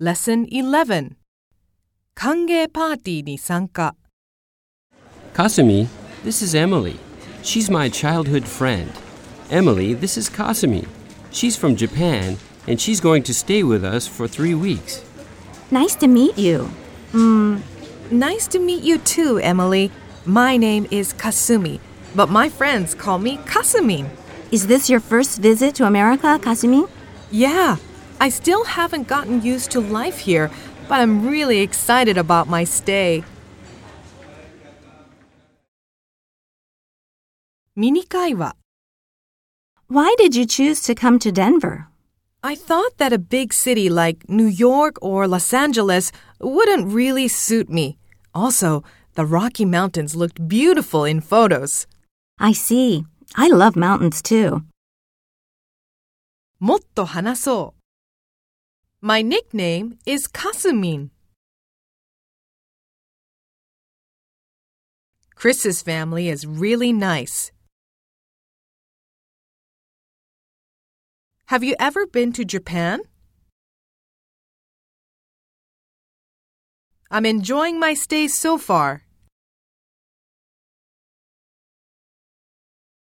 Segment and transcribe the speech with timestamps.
[0.00, 1.16] Lesson Eleven,
[2.14, 3.94] Kangge Party Nisanka.
[5.32, 5.88] Kasumi,
[6.22, 6.96] this is Emily.
[7.42, 8.92] She's my childhood friend.
[9.50, 10.86] Emily, this is Kasumi.
[11.32, 12.36] She's from Japan
[12.68, 15.04] and she's going to stay with us for three weeks.
[15.72, 16.70] Nice to meet you.
[17.10, 17.60] Mm,
[18.12, 19.90] nice to meet you too, Emily.
[20.24, 21.80] My name is Kasumi,
[22.14, 24.08] but my friends call me Kasumin.
[24.52, 26.88] Is this your first visit to America, Kasumi?
[27.32, 27.78] Yeah.
[28.19, 30.49] I still haven't gotten used to life here,
[30.87, 33.23] but I'm really excited about my stay.
[37.75, 38.55] ミニ会話
[39.87, 41.87] Why did you choose to come to Denver?
[42.41, 47.69] I thought that a big city like New York or Los Angeles wouldn't really suit
[47.69, 47.97] me.
[48.35, 48.83] Also,
[49.15, 51.87] the Rocky Mountains looked beautiful in photos.
[52.39, 53.05] I see.
[53.35, 54.63] I love mountains too.
[56.59, 57.76] もっと話そう。
[59.00, 61.10] My nickname is Kasumin.
[65.36, 67.52] Chris's family is really nice.
[71.46, 73.02] Have you ever been to Japan?
[77.08, 79.04] I'm enjoying my stay so far.